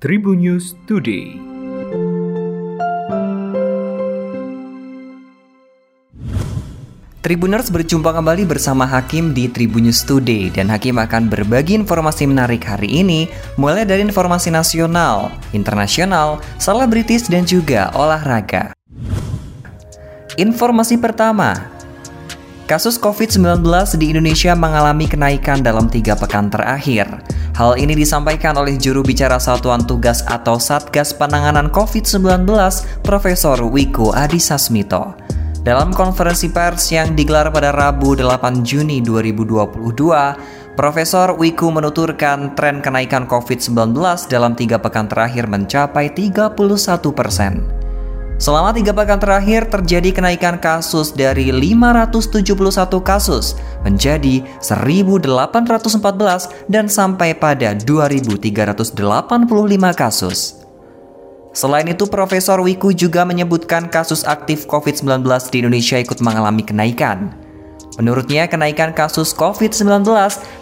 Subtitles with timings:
[0.00, 1.36] Tribun News Today.
[7.20, 12.64] Tribuners berjumpa kembali bersama Hakim di Tribun News Today dan Hakim akan berbagi informasi menarik
[12.64, 13.28] hari ini
[13.60, 18.72] mulai dari informasi nasional, internasional, selebritis dan juga olahraga.
[20.40, 21.60] Informasi pertama,
[22.64, 23.60] kasus COVID-19
[24.00, 27.04] di Indonesia mengalami kenaikan dalam tiga pekan terakhir.
[27.60, 32.48] Hal ini disampaikan oleh juru bicara Satuan Tugas atau Satgas Penanganan COVID-19,
[33.04, 34.56] Profesor Wiku Adhisa
[35.60, 39.76] Dalam konferensi pers yang digelar pada Rabu 8 Juni 2022,
[40.72, 43.92] Profesor Wiku menuturkan tren kenaikan COVID-19
[44.32, 46.56] dalam tiga pekan terakhir mencapai 31
[47.12, 47.79] persen.
[48.40, 52.40] Selama tiga pekan terakhir terjadi kenaikan kasus dari 571
[53.04, 53.52] kasus
[53.84, 55.28] menjadi 1814
[56.72, 58.96] dan sampai pada 2385
[59.92, 60.56] kasus.
[61.52, 65.20] Selain itu, Profesor Wiku juga menyebutkan kasus aktif COVID-19
[65.52, 67.36] di Indonesia ikut mengalami kenaikan.
[68.00, 70.08] Menurutnya, kenaikan kasus COVID-19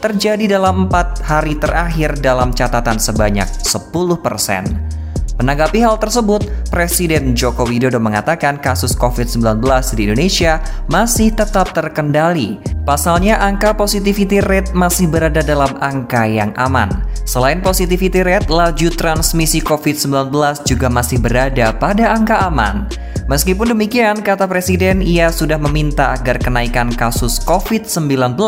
[0.00, 4.95] terjadi dalam empat hari terakhir dalam catatan sebanyak 10 persen.
[5.36, 9.60] Menanggapi hal tersebut, Presiden Joko Widodo mengatakan kasus COVID-19
[9.92, 12.56] di Indonesia masih tetap terkendali.
[12.88, 16.88] Pasalnya, angka positivity rate masih berada dalam angka yang aman.
[17.28, 20.32] Selain positivity rate, laju transmisi COVID-19
[20.64, 22.88] juga masih berada pada angka aman.
[23.26, 28.38] Meskipun demikian, kata Presiden, ia sudah meminta agar kenaikan kasus COVID-19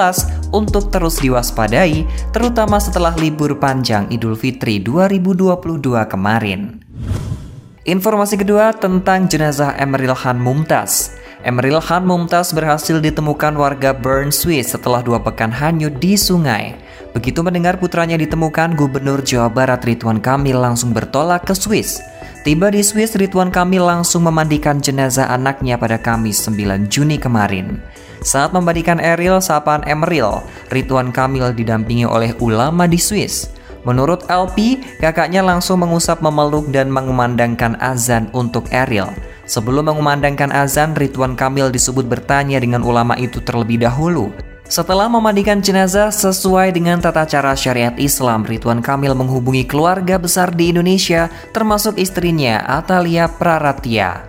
[0.53, 5.59] untuk terus diwaspadai, terutama setelah libur panjang Idul Fitri 2022
[6.09, 6.83] kemarin.
[7.89, 11.17] Informasi kedua tentang jenazah Emeril Han Mumtaz.
[11.41, 16.77] Emeril Han Mumtaz berhasil ditemukan warga Bern, Swiss setelah dua pekan hanyut di sungai.
[17.17, 22.05] Begitu mendengar putranya ditemukan, Gubernur Jawa Barat Ridwan Kamil langsung bertolak ke Swiss.
[22.49, 27.77] Tiba di Swiss, Ridwan Kamil langsung memandikan jenazah anaknya pada Kamis 9 Juni kemarin.
[28.25, 30.41] Saat memandikan Eril sapaan Emeril,
[30.73, 33.53] Ridwan Kamil didampingi oleh ulama di Swiss.
[33.85, 39.13] Menurut LP, kakaknya langsung mengusap memeluk dan mengumandangkan azan untuk Eril.
[39.45, 44.33] Sebelum mengumandangkan azan, Ridwan Kamil disebut bertanya dengan ulama itu terlebih dahulu.
[44.69, 50.69] Setelah memandikan jenazah sesuai dengan tata cara syariat Islam, Ridwan Kamil menghubungi keluarga besar di
[50.69, 54.29] Indonesia, termasuk istrinya Atalia Praratia.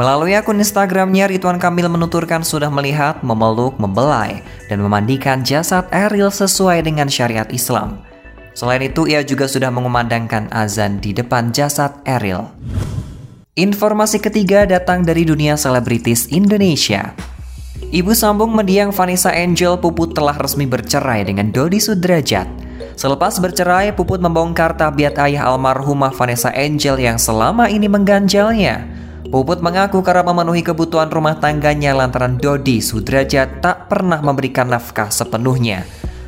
[0.00, 4.40] Melalui akun Instagramnya, Ridwan Kamil menuturkan sudah melihat, memeluk, membelai,
[4.72, 8.00] dan memandikan jasad Eril sesuai dengan syariat Islam.
[8.56, 12.48] Selain itu, ia juga sudah mengumandangkan azan di depan jasad Eril.
[13.52, 17.35] Informasi ketiga datang dari dunia selebritis Indonesia.
[17.86, 22.50] Ibu sambung mendiang Vanessa Angel Puput telah resmi bercerai dengan Dodi Sudrajat.
[22.98, 28.82] Selepas bercerai, Puput membongkar tabiat ayah almarhumah Vanessa Angel yang selama ini mengganjalnya.
[29.30, 35.86] Puput mengaku karena memenuhi kebutuhan rumah tangganya lantaran Dodi Sudrajat tak pernah memberikan nafkah sepenuhnya.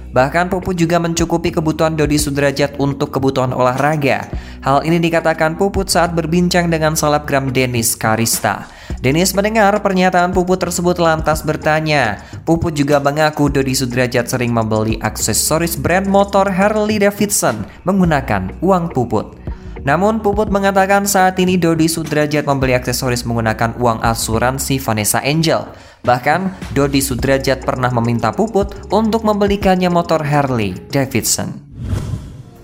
[0.08, 4.28] Bahkan Puput juga mencukupi kebutuhan Dodi Sudrajat untuk kebutuhan olahraga.
[4.64, 8.68] Hal ini dikatakan Puput saat berbincang dengan selebgram Dennis Karista.
[8.98, 12.24] Dennis mendengar pernyataan Puput tersebut lantas bertanya.
[12.42, 19.38] Puput juga mengaku Dodi Sudrajat sering membeli aksesoris brand motor Harley Davidson menggunakan uang Puput.
[19.86, 25.70] Namun Puput mengatakan saat ini Dodi Sudrajat membeli aksesoris menggunakan uang asuransi Vanessa Angel.
[26.02, 31.54] Bahkan, Dodi Sudrajat pernah meminta Puput untuk membelikannya motor Harley Davidson.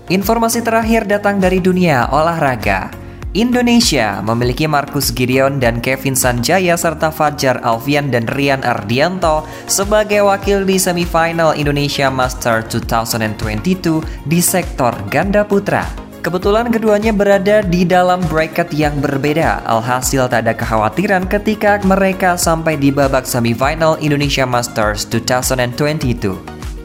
[0.05, 3.05] Informasi terakhir datang dari dunia olahraga.
[3.35, 10.63] Indonesia memiliki Markus Gideon dan Kevin Sanjaya serta Fajar Alfian dan Rian Ardianto sebagai wakil
[10.63, 16.04] di semifinal Indonesia Master 2022 di sektor ganda putra.
[16.25, 19.61] Kebetulan keduanya berada di dalam bracket yang berbeda.
[19.61, 26.33] Alhasil tak ada kekhawatiran ketika mereka sampai di babak semifinal Indonesia Masters 2022.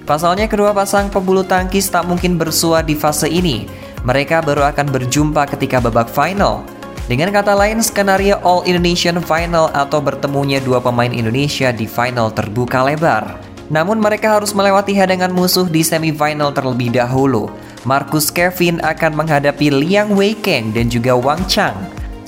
[0.05, 3.65] Pasalnya kedua pasang pebulu tangkis tak mungkin bersua di fase ini.
[4.05, 6.61] Mereka baru akan berjumpa ketika babak final.
[7.09, 12.85] Dengan kata lain, skenario All Indonesian Final atau bertemunya dua pemain Indonesia di final terbuka
[12.85, 13.41] lebar.
[13.73, 17.49] Namun mereka harus melewati hadangan musuh di semifinal terlebih dahulu.
[17.89, 21.77] Marcus Kevin akan menghadapi Liang Weikeng dan juga Wang Chang.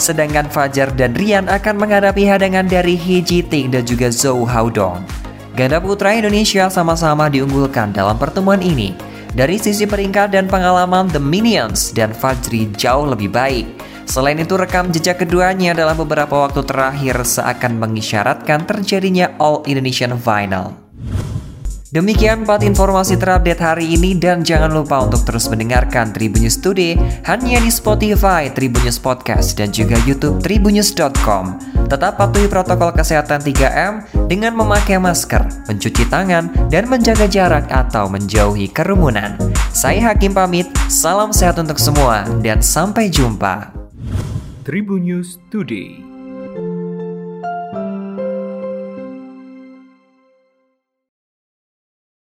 [0.00, 5.04] Sedangkan Fajar dan Rian akan menghadapi hadangan dari He Jiting dan juga Zhou Haodong.
[5.52, 8.96] Ganda putra Indonesia sama-sama diunggulkan dalam pertemuan ini.
[9.32, 13.64] Dari sisi peringkat dan pengalaman, The Minions dan Fajri jauh lebih baik.
[14.08, 20.81] Selain itu, rekam jejak keduanya dalam beberapa waktu terakhir seakan mengisyaratkan terjadinya All Indonesian Final.
[21.93, 26.97] Demikian 4 informasi terupdate hari ini dan jangan lupa untuk terus mendengarkan Tribunnews Today
[27.29, 31.61] hanya di Spotify, Tribunnews Podcast dan juga YouTube tribunnews.com.
[31.93, 38.73] Tetap patuhi protokol kesehatan 3M dengan memakai masker, mencuci tangan, dan menjaga jarak atau menjauhi
[38.73, 39.37] kerumunan.
[39.77, 43.69] Saya Hakim pamit, salam sehat untuk semua dan sampai jumpa.
[44.65, 46.12] Tribunnews Today